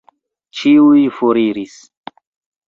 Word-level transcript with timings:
Ĉiuj 0.59 1.03
foriris. 1.19 1.77